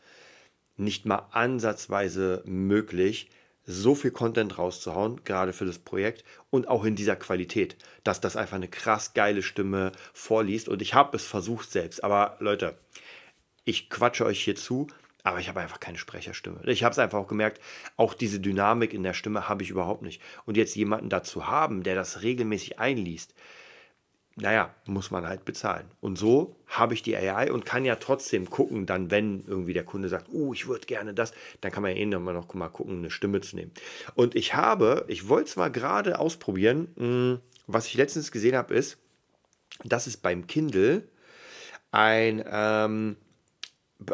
nicht 0.75 1.05
mal 1.05 1.29
ansatzweise 1.31 2.43
möglich, 2.45 3.29
so 3.65 3.95
viel 3.95 4.11
Content 4.11 4.57
rauszuhauen, 4.57 5.23
gerade 5.23 5.53
für 5.53 5.65
das 5.65 5.79
Projekt 5.79 6.23
und 6.49 6.67
auch 6.67 6.83
in 6.83 6.95
dieser 6.95 7.15
Qualität, 7.15 7.77
dass 8.03 8.21
das 8.21 8.35
einfach 8.35 8.55
eine 8.55 8.67
krass 8.67 9.13
geile 9.13 9.43
Stimme 9.43 9.91
vorliest. 10.13 10.67
Und 10.67 10.81
ich 10.81 10.93
habe 10.93 11.15
es 11.15 11.25
versucht 11.25 11.71
selbst, 11.71 12.03
aber 12.03 12.37
Leute, 12.39 12.77
ich 13.63 13.89
quatsche 13.89 14.25
euch 14.25 14.43
hier 14.43 14.55
zu, 14.55 14.87
aber 15.23 15.39
ich 15.39 15.49
habe 15.49 15.59
einfach 15.59 15.79
keine 15.79 15.99
Sprecherstimme. 15.99 16.61
Ich 16.65 16.83
habe 16.83 16.93
es 16.93 16.99
einfach 16.99 17.19
auch 17.19 17.27
gemerkt, 17.27 17.61
auch 17.95 18.15
diese 18.15 18.39
Dynamik 18.39 18.93
in 18.93 19.03
der 19.03 19.13
Stimme 19.13 19.47
habe 19.47 19.61
ich 19.63 19.69
überhaupt 19.69 20.01
nicht. 20.01 20.21
Und 20.45 20.57
jetzt 20.57 20.75
jemanden 20.75 21.09
dazu 21.09 21.47
haben, 21.47 21.83
der 21.83 21.95
das 21.95 22.23
regelmäßig 22.23 22.79
einliest, 22.79 23.35
naja, 24.35 24.73
muss 24.85 25.11
man 25.11 25.27
halt 25.27 25.43
bezahlen. 25.43 25.85
Und 25.99 26.17
so 26.17 26.55
habe 26.67 26.93
ich 26.93 27.03
die 27.03 27.15
AI 27.15 27.51
und 27.51 27.65
kann 27.65 27.83
ja 27.83 27.95
trotzdem 27.95 28.49
gucken, 28.49 28.85
dann, 28.85 29.11
wenn 29.11 29.43
irgendwie 29.45 29.73
der 29.73 29.83
Kunde 29.83 30.07
sagt, 30.07 30.27
oh, 30.31 30.53
ich 30.53 30.67
würde 30.67 30.85
gerne 30.85 31.13
das, 31.13 31.33
dann 31.59 31.71
kann 31.71 31.83
man 31.83 31.91
ja 31.91 31.97
eh 31.97 32.05
nochmal 32.05 32.33
noch 32.33 32.53
mal 32.53 32.69
gucken, 32.69 32.99
eine 32.99 33.11
Stimme 33.11 33.41
zu 33.41 33.57
nehmen. 33.57 33.71
Und 34.15 34.35
ich 34.35 34.55
habe, 34.55 35.05
ich 35.07 35.27
wollte 35.27 35.49
es 35.49 35.55
mal 35.57 35.71
gerade 35.71 36.19
ausprobieren, 36.19 36.87
hm, 36.97 37.39
was 37.67 37.87
ich 37.87 37.95
letztens 37.95 38.31
gesehen 38.31 38.55
habe, 38.55 38.73
ist, 38.73 38.97
dass 39.83 40.07
es 40.07 40.17
beim 40.17 40.47
Kindle 40.47 41.03
ein 41.91 42.43
ähm, 42.49 43.17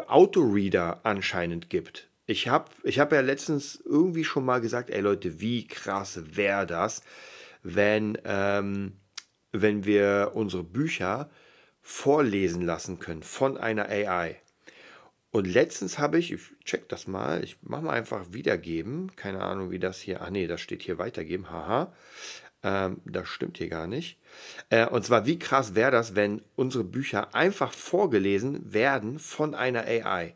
Autoreader 0.08 1.00
anscheinend 1.04 1.70
gibt. 1.70 2.08
Ich 2.26 2.48
habe 2.48 2.70
ich 2.82 2.98
hab 2.98 3.12
ja 3.12 3.20
letztens 3.20 3.80
irgendwie 3.84 4.24
schon 4.24 4.44
mal 4.44 4.60
gesagt, 4.60 4.90
ey 4.90 5.00
Leute, 5.00 5.40
wie 5.40 5.66
krass 5.66 6.20
wäre 6.34 6.66
das, 6.66 7.02
wenn... 7.62 8.18
Ähm, 8.24 8.94
wenn 9.62 9.84
wir 9.84 10.32
unsere 10.34 10.64
Bücher 10.64 11.30
vorlesen 11.82 12.62
lassen 12.62 12.98
können 12.98 13.22
von 13.22 13.56
einer 13.56 13.88
AI. 13.88 14.36
Und 15.30 15.46
letztens 15.46 15.98
habe 15.98 16.18
ich, 16.18 16.32
ich 16.32 16.40
check 16.64 16.88
das 16.88 17.06
mal, 17.06 17.44
ich 17.44 17.58
mache 17.62 17.82
mal 17.82 17.92
einfach 17.92 18.32
wiedergeben. 18.32 19.14
Keine 19.14 19.42
Ahnung, 19.42 19.70
wie 19.70 19.78
das 19.78 20.00
hier, 20.00 20.22
ach 20.22 20.30
nee, 20.30 20.46
das 20.46 20.60
steht 20.60 20.82
hier 20.82 20.98
weitergeben, 20.98 21.50
haha. 21.50 21.92
Ähm, 22.62 23.00
das 23.04 23.28
stimmt 23.28 23.58
hier 23.58 23.68
gar 23.68 23.86
nicht. 23.86 24.18
Äh, 24.70 24.86
und 24.86 25.04
zwar, 25.04 25.26
wie 25.26 25.38
krass 25.38 25.74
wäre 25.74 25.90
das, 25.90 26.14
wenn 26.14 26.42
unsere 26.56 26.84
Bücher 26.84 27.34
einfach 27.34 27.72
vorgelesen 27.72 28.72
werden 28.72 29.18
von 29.18 29.54
einer 29.54 29.84
AI? 29.84 30.34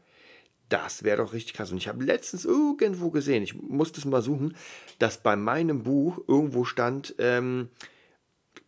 Das 0.69 1.03
wäre 1.03 1.19
doch 1.19 1.33
richtig 1.33 1.55
krass. 1.55 1.71
Und 1.71 1.79
ich 1.79 1.89
habe 1.89 2.05
letztens 2.05 2.45
irgendwo 2.45 3.11
gesehen, 3.11 3.43
ich 3.43 3.61
musste 3.61 3.99
es 3.99 4.05
mal 4.05 4.23
suchen, 4.23 4.57
dass 4.99 5.19
bei 5.19 5.37
meinem 5.37 5.83
Buch 5.83 6.23
irgendwo 6.29 6.65
stand, 6.65 7.15
ähm, 7.19 7.69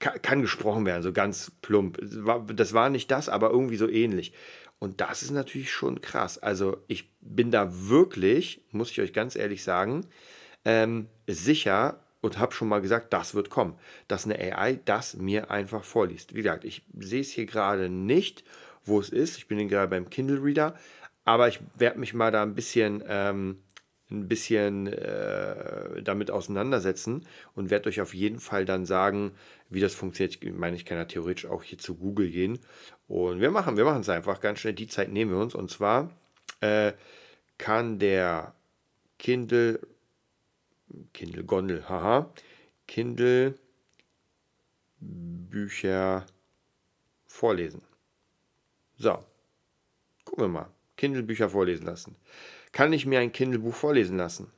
kann, 0.04 0.42
gesprochen 0.42 0.86
werden, 0.86 1.02
so 1.02 1.12
ganz 1.12 1.52
plump. 1.62 1.98
Das 2.00 2.24
war, 2.24 2.40
das 2.44 2.72
war 2.72 2.90
nicht 2.90 3.10
das, 3.10 3.28
aber 3.28 3.50
irgendwie 3.50 3.76
so 3.76 3.88
ähnlich. 3.88 4.32
Und 4.78 5.00
das 5.00 5.22
ist 5.22 5.30
natürlich 5.30 5.72
schon 5.72 6.00
krass. 6.00 6.38
Also 6.38 6.76
ich 6.88 7.10
bin 7.20 7.50
da 7.50 7.68
wirklich, 7.88 8.64
muss 8.70 8.90
ich 8.90 9.00
euch 9.00 9.12
ganz 9.12 9.34
ehrlich 9.36 9.64
sagen, 9.64 10.06
ähm, 10.64 11.08
sicher 11.26 12.00
und 12.20 12.38
habe 12.38 12.52
schon 12.52 12.68
mal 12.68 12.80
gesagt, 12.80 13.12
das 13.12 13.34
wird 13.34 13.50
kommen, 13.50 13.78
dass 14.08 14.24
eine 14.24 14.38
AI 14.38 14.80
das 14.84 15.16
mir 15.16 15.50
einfach 15.50 15.84
vorliest. 15.84 16.34
Wie 16.34 16.42
gesagt, 16.42 16.64
ich 16.64 16.82
sehe 16.98 17.20
es 17.20 17.30
hier 17.30 17.46
gerade 17.46 17.88
nicht, 17.88 18.44
wo 18.84 19.00
es 19.00 19.08
ist. 19.08 19.38
Ich 19.38 19.48
bin 19.48 19.68
gerade 19.68 19.88
beim 19.88 20.10
Kindle 20.10 20.42
Reader, 20.42 20.74
aber 21.24 21.48
ich 21.48 21.60
werde 21.76 21.98
mich 21.98 22.14
mal 22.14 22.30
da 22.30 22.42
ein 22.42 22.54
bisschen 22.54 23.02
ähm, 23.06 23.58
ein 24.10 24.28
bisschen 24.28 24.86
äh, 24.86 26.02
damit 26.02 26.30
auseinandersetzen 26.30 27.26
und 27.54 27.70
werde 27.70 27.88
euch 27.88 28.00
auf 28.00 28.14
jeden 28.14 28.38
Fall 28.38 28.64
dann 28.64 28.84
sagen, 28.84 29.32
wie 29.70 29.80
das 29.80 29.94
funktioniert. 29.94 30.42
Ich 30.42 30.52
meine, 30.52 30.76
ich 30.76 30.84
kann 30.84 30.98
ja 30.98 31.06
theoretisch 31.06 31.46
auch 31.46 31.62
hier 31.62 31.78
zu 31.78 31.96
Google 31.96 32.30
gehen. 32.30 32.58
Und 33.08 33.40
wir 33.40 33.50
machen, 33.50 33.76
wir 33.76 33.84
machen 33.84 34.00
es 34.00 34.08
einfach 34.08 34.40
ganz 34.40 34.60
schnell. 34.60 34.74
Die 34.74 34.88
Zeit 34.88 35.10
nehmen 35.10 35.30
wir 35.30 35.38
uns. 35.38 35.54
Und 35.54 35.70
zwar 35.70 36.10
äh, 36.60 36.92
kann 37.58 37.98
der 37.98 38.54
Kindle, 39.18 39.80
Kindle 41.12 41.44
Gondel, 41.44 41.88
haha, 41.88 42.32
Kindle 42.86 43.54
Bücher 45.00 46.26
vorlesen. 47.26 47.82
So, 48.96 49.18
gucken 50.24 50.44
wir 50.44 50.48
mal. 50.48 50.70
Kindle 50.96 51.22
Bücher 51.22 51.48
vorlesen 51.50 51.86
lassen. 51.86 52.16
Kann 52.74 52.92
ich 52.92 53.06
mir 53.06 53.20
ein 53.20 53.30
Kindle-Buch 53.30 53.72
vorlesen 53.72 54.16
lassen? 54.16 54.50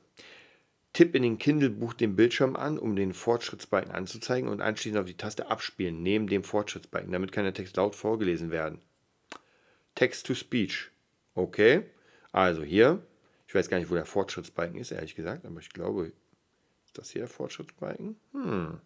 Tipp 0.91 1.13
in 1.13 1.21
den 1.21 1.37
Kindle-Buch 1.37 1.93
den 1.93 2.15
Bildschirm 2.15 2.55
an, 2.55 2.79
um 2.79 2.95
den 2.95 3.13
Fortschrittsbalken 3.13 3.91
anzuzeigen 3.91 4.49
und 4.49 4.59
anschließend 4.59 4.99
auf 4.99 5.05
die 5.05 5.15
Taste 5.15 5.51
Abspielen 5.51 6.01
neben 6.01 6.25
dem 6.25 6.43
Fortschrittsbalken. 6.43 7.11
Damit 7.11 7.31
kann 7.31 7.43
der 7.43 7.53
Text 7.53 7.77
laut 7.77 7.95
vorgelesen 7.95 8.49
werden. 8.49 8.81
Text-to-Speech. 9.93 10.89
Okay. 11.35 11.83
Also 12.31 12.63
hier. 12.63 13.03
Ich 13.47 13.53
weiß 13.53 13.69
gar 13.69 13.77
nicht, 13.77 13.91
wo 13.91 13.93
der 13.93 14.05
Fortschrittsbalken 14.05 14.79
ist, 14.79 14.89
ehrlich 14.89 15.13
gesagt, 15.13 15.45
aber 15.45 15.59
ich 15.59 15.69
glaube, 15.69 16.11
ist 16.85 16.97
das 16.97 17.11
hier 17.11 17.21
der 17.21 17.29
Fortschrittsbalken? 17.29 18.15
Hm. 18.31 18.81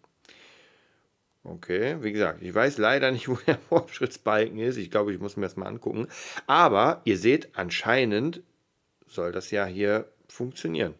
Okay, 1.42 1.96
wie 2.02 2.12
gesagt, 2.12 2.42
ich 2.42 2.54
weiß 2.54 2.76
leider 2.76 3.10
nicht, 3.10 3.28
wo 3.30 3.36
der 3.46 3.56
Fortschrittsbalken 3.56 4.58
ist. 4.58 4.76
Ich 4.76 4.90
glaube, 4.90 5.14
ich 5.14 5.18
muss 5.18 5.38
mir 5.38 5.46
das 5.46 5.56
mal 5.56 5.68
angucken. 5.68 6.08
Aber 6.46 7.00
ihr 7.04 7.16
seht, 7.16 7.56
anscheinend 7.56 8.42
soll 9.12 9.32
das 9.32 9.50
ja 9.50 9.66
hier 9.66 10.06
funktionieren. 10.28 10.94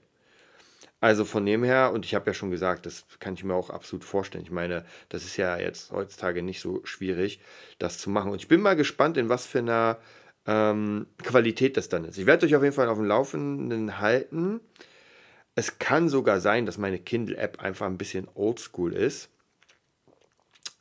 Also 1.00 1.24
von 1.24 1.44
dem 1.44 1.64
her, 1.64 1.90
und 1.92 2.04
ich 2.04 2.14
habe 2.14 2.30
ja 2.30 2.34
schon 2.34 2.52
gesagt, 2.52 2.86
das 2.86 3.04
kann 3.18 3.34
ich 3.34 3.42
mir 3.42 3.54
auch 3.54 3.70
absolut 3.70 4.04
vorstellen. 4.04 4.44
Ich 4.44 4.52
meine, 4.52 4.84
das 5.08 5.24
ist 5.24 5.36
ja 5.36 5.58
jetzt 5.58 5.90
heutzutage 5.90 6.42
nicht 6.42 6.60
so 6.60 6.80
schwierig, 6.84 7.40
das 7.80 7.98
zu 7.98 8.08
machen. 8.08 8.30
Und 8.30 8.40
ich 8.40 8.46
bin 8.46 8.60
mal 8.60 8.76
gespannt, 8.76 9.16
in 9.16 9.28
was 9.28 9.44
für 9.44 9.58
einer 9.58 9.98
ähm, 10.46 11.08
Qualität 11.24 11.76
das 11.76 11.88
dann 11.88 12.04
ist. 12.04 12.18
Ich 12.18 12.26
werde 12.26 12.46
euch 12.46 12.54
auf 12.54 12.62
jeden 12.62 12.74
Fall 12.74 12.88
auf 12.88 12.98
dem 12.98 13.06
Laufenden 13.06 13.98
halten. 13.98 14.60
Es 15.56 15.80
kann 15.80 16.08
sogar 16.08 16.40
sein, 16.40 16.66
dass 16.66 16.78
meine 16.78 17.00
Kindle-App 17.00 17.60
einfach 17.60 17.86
ein 17.86 17.98
bisschen 17.98 18.28
oldschool 18.34 18.92
ist. 18.92 19.28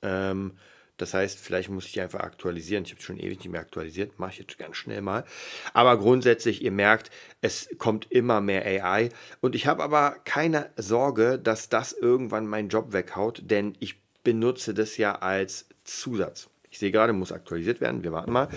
Ähm, 0.04 0.54
das 1.02 1.16
heißt, 1.16 1.40
vielleicht 1.40 1.70
muss 1.70 1.88
ich 1.88 1.94
die 1.94 2.02
einfach 2.02 2.20
aktualisieren. 2.20 2.86
Ich 2.86 2.92
habe 2.92 3.02
schon 3.02 3.18
ewig 3.18 3.40
nicht 3.40 3.50
mehr 3.50 3.62
aktualisiert, 3.62 4.20
mache 4.20 4.34
ich 4.34 4.38
jetzt 4.38 4.58
ganz 4.60 4.78
schnell 4.78 5.02
mal. 5.02 5.26
Aber 5.74 5.98
grundsätzlich, 5.98 6.62
ihr 6.62 6.72
merkt, 6.72 7.10
es 7.42 7.70
kommt 7.80 8.12
immer 8.12 8.40
mehr 8.40 8.64
AI. 8.64 9.10
Und 9.40 9.56
ich 9.56 9.66
habe 9.66 9.82
aber 9.82 10.18
keine 10.26 10.70
Sorge, 10.78 11.40
dass 11.40 11.70
das 11.70 11.92
irgendwann 11.92 12.46
meinen 12.46 12.70
Job 12.70 12.94
weghaut, 12.94 13.42
denn 13.46 13.76
ich 13.80 13.96
benutze 14.24 14.76
das 14.76 14.98
ja 14.98 15.16
als 15.16 15.68
Zusatz. 15.84 16.50
Ich 16.70 16.78
sehe 16.78 16.92
gerade, 16.92 17.14
muss 17.14 17.32
aktualisiert 17.32 17.82
werden. 17.82 18.04
Wir 18.04 18.12
warten 18.12 18.32
mal. 18.32 18.50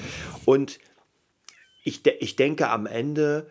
Und 0.45 0.79
ich, 1.83 2.03
de 2.03 2.15
ich 2.21 2.37
denke, 2.37 2.69
am 2.69 2.85
Ende 2.85 3.51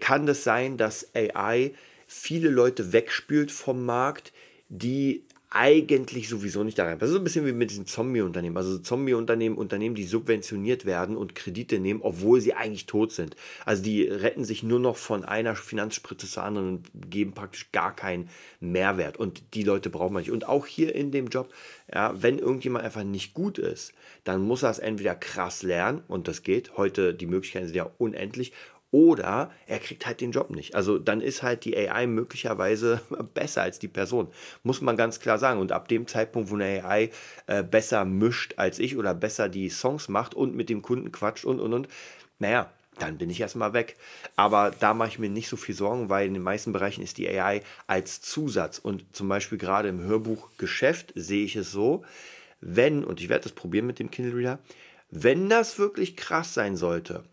kann 0.00 0.26
das 0.26 0.44
sein, 0.44 0.76
dass 0.76 1.14
AI 1.16 1.74
viele 2.06 2.48
Leute 2.48 2.92
wegspült 2.92 3.50
vom 3.50 3.84
Markt, 3.84 4.32
die 4.68 5.24
eigentlich 5.50 6.28
sowieso 6.28 6.62
nicht 6.62 6.78
da 6.78 6.84
rein. 6.84 6.98
Das 6.98 7.08
ist 7.08 7.16
ein 7.16 7.24
bisschen 7.24 7.46
wie 7.46 7.52
mit 7.52 7.70
diesen 7.70 7.86
Zombie-Unternehmen. 7.86 8.56
Also 8.58 8.78
Zombie-Unternehmen, 8.78 9.56
Unternehmen, 9.56 9.94
die 9.94 10.04
subventioniert 10.04 10.84
werden 10.84 11.16
und 11.16 11.34
Kredite 11.34 11.78
nehmen, 11.78 12.02
obwohl 12.02 12.42
sie 12.42 12.52
eigentlich 12.52 12.84
tot 12.84 13.12
sind. 13.12 13.34
Also 13.64 13.82
die 13.82 14.02
retten 14.02 14.44
sich 14.44 14.62
nur 14.62 14.78
noch 14.78 14.96
von 14.96 15.24
einer 15.24 15.56
Finanzspritze 15.56 16.26
zur 16.26 16.42
anderen 16.42 16.68
und 16.68 16.90
geben 17.10 17.32
praktisch 17.32 17.72
gar 17.72 17.96
keinen 17.96 18.28
Mehrwert. 18.60 19.16
Und 19.16 19.54
die 19.54 19.62
Leute 19.62 19.88
braucht 19.88 20.12
man 20.12 20.22
nicht. 20.22 20.32
Und 20.32 20.46
auch 20.46 20.66
hier 20.66 20.94
in 20.94 21.12
dem 21.12 21.28
Job, 21.28 21.48
ja, 21.92 22.12
wenn 22.20 22.38
irgendjemand 22.38 22.84
einfach 22.84 23.04
nicht 23.04 23.32
gut 23.32 23.56
ist, 23.58 23.94
dann 24.24 24.42
muss 24.42 24.62
er 24.62 24.70
es 24.70 24.78
entweder 24.78 25.14
krass 25.14 25.62
lernen 25.62 26.02
und 26.08 26.28
das 26.28 26.42
geht. 26.42 26.76
Heute 26.76 27.14
die 27.14 27.26
Möglichkeiten 27.26 27.66
sind 27.66 27.76
ja 27.76 27.90
unendlich 27.96 28.52
oder 28.90 29.50
er 29.66 29.78
kriegt 29.78 30.06
halt 30.06 30.20
den 30.20 30.32
Job 30.32 30.50
nicht. 30.50 30.74
Also 30.74 30.98
dann 30.98 31.20
ist 31.20 31.42
halt 31.42 31.64
die 31.64 31.76
AI 31.76 32.06
möglicherweise 32.06 33.00
besser 33.34 33.62
als 33.62 33.78
die 33.78 33.88
Person. 33.88 34.28
Muss 34.62 34.80
man 34.80 34.96
ganz 34.96 35.20
klar 35.20 35.38
sagen. 35.38 35.60
Und 35.60 35.72
ab 35.72 35.88
dem 35.88 36.06
Zeitpunkt, 36.06 36.50
wo 36.50 36.54
eine 36.54 36.84
AI 36.84 37.10
äh, 37.46 37.62
besser 37.62 38.04
mischt 38.04 38.54
als 38.56 38.78
ich 38.78 38.96
oder 38.96 39.14
besser 39.14 39.48
die 39.48 39.68
Songs 39.68 40.08
macht 40.08 40.34
und 40.34 40.54
mit 40.54 40.70
dem 40.70 40.82
Kunden 40.82 41.12
quatscht 41.12 41.44
und 41.44 41.60
und 41.60 41.72
und, 41.74 41.88
naja, 42.38 42.70
dann 42.98 43.18
bin 43.18 43.30
ich 43.30 43.40
erstmal 43.40 43.72
weg. 43.72 43.96
Aber 44.36 44.72
da 44.78 44.94
mache 44.94 45.08
ich 45.08 45.18
mir 45.18 45.30
nicht 45.30 45.48
so 45.48 45.56
viel 45.56 45.74
Sorgen, 45.74 46.08
weil 46.08 46.26
in 46.26 46.34
den 46.34 46.42
meisten 46.42 46.72
Bereichen 46.72 47.02
ist 47.02 47.18
die 47.18 47.28
AI 47.28 47.62
als 47.86 48.20
Zusatz. 48.20 48.78
Und 48.78 49.04
zum 49.14 49.28
Beispiel 49.28 49.58
gerade 49.58 49.88
im 49.88 50.00
Hörbuchgeschäft 50.00 51.12
sehe 51.14 51.44
ich 51.44 51.56
es 51.56 51.70
so, 51.70 52.04
wenn, 52.60 53.04
und 53.04 53.20
ich 53.20 53.28
werde 53.28 53.44
das 53.44 53.52
probieren 53.52 53.86
mit 53.86 53.98
dem 53.98 54.10
Kindle 54.10 54.36
Reader, 54.36 54.58
wenn 55.10 55.48
das 55.48 55.78
wirklich 55.78 56.16
krass 56.16 56.54
sein 56.54 56.76
sollte, 56.76 57.24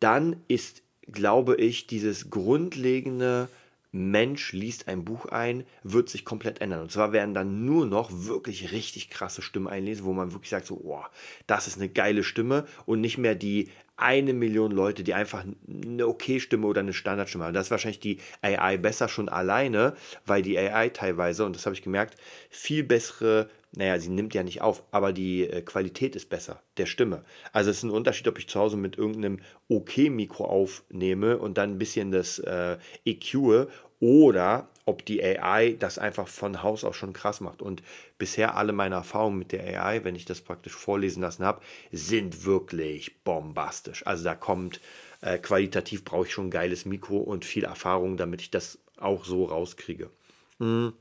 dann 0.00 0.42
ist, 0.48 0.82
glaube 1.06 1.56
ich, 1.56 1.86
dieses 1.86 2.30
grundlegende 2.30 3.48
Mensch 3.90 4.52
liest 4.52 4.86
ein 4.86 5.04
Buch 5.04 5.26
ein, 5.26 5.64
wird 5.82 6.08
sich 6.10 6.24
komplett 6.24 6.60
ändern. 6.60 6.82
Und 6.82 6.92
zwar 6.92 7.12
werden 7.12 7.34
dann 7.34 7.64
nur 7.64 7.86
noch 7.86 8.10
wirklich 8.12 8.72
richtig 8.72 9.08
krasse 9.08 9.40
Stimmen 9.40 9.66
einlesen, 9.66 10.04
wo 10.04 10.12
man 10.12 10.32
wirklich 10.32 10.50
sagt, 10.50 10.66
so, 10.66 10.80
oh, 10.84 11.04
das 11.46 11.66
ist 11.66 11.76
eine 11.78 11.88
geile 11.88 12.22
Stimme 12.22 12.66
und 12.84 13.00
nicht 13.00 13.18
mehr 13.18 13.34
die 13.34 13.70
eine 13.96 14.32
Million 14.32 14.70
Leute, 14.70 15.02
die 15.02 15.14
einfach 15.14 15.44
eine 15.66 16.06
okay 16.06 16.38
Stimme 16.38 16.66
oder 16.66 16.82
eine 16.82 16.92
Standardstimme 16.92 17.44
haben. 17.44 17.54
Das 17.54 17.66
ist 17.66 17.70
wahrscheinlich 17.70 17.98
die 17.98 18.18
AI 18.42 18.76
besser 18.76 19.08
schon 19.08 19.28
alleine, 19.28 19.96
weil 20.24 20.42
die 20.42 20.56
AI 20.56 20.90
teilweise, 20.90 21.44
und 21.44 21.56
das 21.56 21.66
habe 21.66 21.74
ich 21.74 21.82
gemerkt, 21.82 22.16
viel 22.48 22.84
bessere 22.84 23.50
naja, 23.72 23.98
sie 23.98 24.08
nimmt 24.08 24.34
ja 24.34 24.42
nicht 24.42 24.62
auf, 24.62 24.82
aber 24.90 25.12
die 25.12 25.46
äh, 25.48 25.62
Qualität 25.62 26.16
ist 26.16 26.30
besser, 26.30 26.62
der 26.76 26.86
Stimme. 26.86 27.24
Also 27.52 27.70
es 27.70 27.78
ist 27.78 27.82
ein 27.82 27.90
Unterschied, 27.90 28.28
ob 28.28 28.38
ich 28.38 28.48
zu 28.48 28.58
Hause 28.58 28.76
mit 28.76 28.96
irgendeinem 28.96 29.40
OK-Mikro 29.68 30.44
aufnehme 30.44 31.38
und 31.38 31.58
dann 31.58 31.72
ein 31.72 31.78
bisschen 31.78 32.10
das 32.10 32.38
äh, 32.38 32.78
EQ 33.04 33.68
oder 34.00 34.68
ob 34.86 35.04
die 35.04 35.22
AI 35.22 35.76
das 35.78 35.98
einfach 35.98 36.28
von 36.28 36.62
Haus 36.62 36.84
aus 36.84 36.96
schon 36.96 37.12
krass 37.12 37.40
macht. 37.40 37.60
Und 37.60 37.82
bisher 38.16 38.56
alle 38.56 38.72
meine 38.72 38.94
Erfahrungen 38.94 39.38
mit 39.38 39.52
der 39.52 39.84
AI, 39.84 40.04
wenn 40.04 40.14
ich 40.14 40.24
das 40.24 40.40
praktisch 40.40 40.74
vorlesen 40.74 41.20
lassen 41.20 41.44
habe, 41.44 41.60
sind 41.92 42.44
wirklich 42.44 43.22
bombastisch. 43.22 44.06
Also 44.06 44.24
da 44.24 44.34
kommt 44.34 44.80
äh, 45.20 45.38
qualitativ 45.38 46.04
brauche 46.04 46.26
ich 46.26 46.32
schon 46.32 46.46
ein 46.46 46.50
geiles 46.50 46.84
Mikro 46.84 47.18
und 47.18 47.44
viel 47.44 47.64
Erfahrung, 47.64 48.16
damit 48.16 48.40
ich 48.40 48.50
das 48.50 48.78
auch 48.96 49.24
so 49.24 49.44
rauskriege. 49.44 50.10
Mhm. 50.58 50.92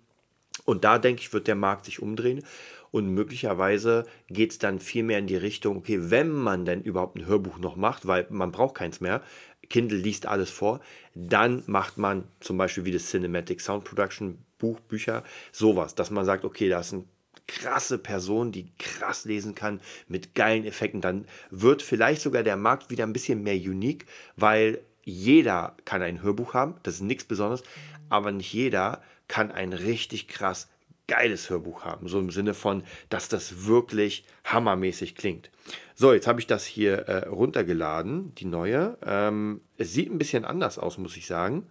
Und 0.65 0.83
da 0.83 0.97
denke 0.99 1.21
ich, 1.21 1.33
wird 1.33 1.47
der 1.47 1.55
Markt 1.55 1.85
sich 1.85 2.01
umdrehen. 2.01 2.43
Und 2.91 3.09
möglicherweise 3.13 4.05
geht 4.27 4.51
es 4.51 4.59
dann 4.59 4.79
viel 4.79 5.03
mehr 5.03 5.19
in 5.19 5.27
die 5.27 5.35
Richtung, 5.35 5.77
okay, 5.77 6.09
wenn 6.09 6.29
man 6.31 6.65
denn 6.65 6.81
überhaupt 6.81 7.17
ein 7.17 7.25
Hörbuch 7.25 7.57
noch 7.59 7.75
macht, 7.75 8.07
weil 8.07 8.25
man 8.29 8.51
braucht 8.51 8.75
keins 8.75 9.01
mehr, 9.01 9.21
Kindle 9.69 9.97
liest 9.97 10.25
alles 10.25 10.49
vor, 10.49 10.79
dann 11.13 11.63
macht 11.67 11.97
man 11.97 12.23
zum 12.39 12.57
Beispiel 12.57 12.85
wie 12.85 12.91
das 12.91 13.09
Cinematic 13.09 13.59
Sound 13.59 13.83
Production 13.83 14.37
Buch, 14.57 14.79
Bücher, 14.79 15.23
sowas, 15.51 15.95
dass 15.95 16.11
man 16.11 16.25
sagt, 16.25 16.45
okay, 16.45 16.69
da 16.69 16.79
ist 16.79 16.93
eine 16.93 17.03
krasse 17.47 17.97
Person, 17.97 18.51
die 18.51 18.71
krass 18.77 19.25
lesen 19.25 19.55
kann 19.55 19.79
mit 20.07 20.35
geilen 20.35 20.65
Effekten, 20.65 21.01
dann 21.01 21.25
wird 21.49 21.81
vielleicht 21.81 22.21
sogar 22.21 22.43
der 22.43 22.57
Markt 22.57 22.89
wieder 22.89 23.05
ein 23.05 23.13
bisschen 23.13 23.43
mehr 23.43 23.55
unique, 23.55 24.05
weil 24.35 24.79
jeder 25.03 25.77
kann 25.85 26.01
ein 26.01 26.21
Hörbuch 26.21 26.53
haben, 26.53 26.75
das 26.83 26.95
ist 26.95 27.01
nichts 27.01 27.23
Besonderes, 27.23 27.63
aber 28.09 28.31
nicht 28.31 28.53
jeder 28.53 29.01
kann 29.27 29.51
ein 29.51 29.73
richtig 29.73 30.27
krass 30.27 30.69
geiles 31.07 31.49
Hörbuch 31.49 31.85
haben. 31.85 32.07
So 32.07 32.19
im 32.19 32.31
Sinne 32.31 32.53
von, 32.53 32.83
dass 33.09 33.29
das 33.29 33.65
wirklich 33.65 34.25
hammermäßig 34.43 35.15
klingt. 35.15 35.49
So, 35.95 36.13
jetzt 36.13 36.27
habe 36.27 36.39
ich 36.39 36.47
das 36.47 36.65
hier 36.65 36.99
äh, 37.07 37.27
runtergeladen, 37.27 38.35
die 38.35 38.45
neue. 38.45 38.97
Ähm, 39.05 39.61
es 39.77 39.93
sieht 39.93 40.11
ein 40.11 40.17
bisschen 40.17 40.45
anders 40.45 40.77
aus, 40.77 40.97
muss 40.97 41.17
ich 41.17 41.25
sagen. 41.25 41.67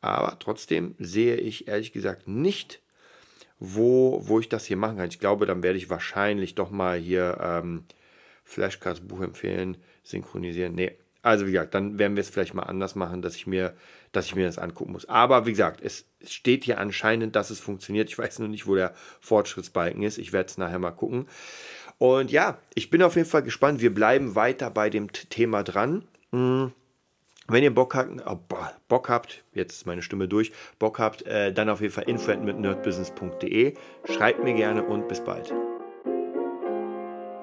Aber 0.00 0.38
trotzdem 0.38 0.94
sehe 0.98 1.36
ich 1.36 1.68
ehrlich 1.68 1.92
gesagt 1.92 2.26
nicht, 2.26 2.80
wo, 3.58 4.22
wo 4.26 4.40
ich 4.40 4.48
das 4.48 4.64
hier 4.64 4.78
machen 4.78 4.96
kann. 4.96 5.10
Ich 5.10 5.20
glaube, 5.20 5.44
dann 5.44 5.62
werde 5.62 5.78
ich 5.78 5.90
wahrscheinlich 5.90 6.54
doch 6.54 6.70
mal 6.70 6.98
hier 6.98 7.38
ähm, 7.40 7.84
Flashcards 8.44 9.00
Buch 9.00 9.20
empfehlen, 9.20 9.76
synchronisieren. 10.02 10.74
Nee, 10.74 10.96
also 11.22 11.46
wie 11.46 11.52
gesagt, 11.52 11.74
dann 11.74 11.98
werden 11.98 12.16
wir 12.16 12.22
es 12.22 12.30
vielleicht 12.30 12.54
mal 12.54 12.62
anders 12.62 12.94
machen, 12.94 13.22
dass 13.22 13.36
ich 13.36 13.46
mir, 13.46 13.74
dass 14.12 14.26
ich 14.26 14.34
mir 14.34 14.46
das 14.46 14.58
angucken 14.58 14.92
muss. 14.92 15.08
Aber 15.08 15.46
wie 15.46 15.50
gesagt, 15.50 15.80
es 15.82 16.06
steht 16.26 16.64
hier 16.64 16.78
anscheinend, 16.78 17.36
dass 17.36 17.50
es 17.50 17.60
funktioniert. 17.60 18.08
Ich 18.08 18.18
weiß 18.18 18.38
nur 18.38 18.48
nicht, 18.48 18.66
wo 18.66 18.74
der 18.74 18.94
Fortschrittsbalken 19.20 20.02
ist. 20.02 20.18
Ich 20.18 20.32
werde 20.32 20.48
es 20.48 20.58
nachher 20.58 20.78
mal 20.78 20.90
gucken. 20.92 21.26
Und 21.98 22.30
ja, 22.30 22.58
ich 22.74 22.88
bin 22.88 23.02
auf 23.02 23.16
jeden 23.16 23.28
Fall 23.28 23.42
gespannt. 23.42 23.82
Wir 23.82 23.92
bleiben 23.92 24.34
weiter 24.34 24.70
bei 24.70 24.88
dem 24.88 25.12
Thema 25.12 25.62
dran. 25.62 26.04
Hm. 26.32 26.72
Wenn 27.46 27.64
ihr 27.64 27.74
Bock 27.74 27.94
habt, 27.96 28.10
oh, 28.26 28.38
Bock 28.88 29.08
habt, 29.08 29.42
jetzt 29.52 29.72
ist 29.72 29.86
meine 29.86 30.02
Stimme 30.02 30.28
durch, 30.28 30.52
Bock 30.78 31.00
habt, 31.00 31.22
äh, 31.22 31.52
dann 31.52 31.68
auf 31.68 31.80
jeden 31.80 31.92
Fall 31.92 32.04
info 32.04 32.34
mit 32.36 32.58
nerdbusiness.de. 32.58 33.74
Schreibt 34.04 34.44
mir 34.44 34.54
gerne 34.54 34.84
und 34.84 35.08
bis 35.08 35.20
bald. 35.22 35.52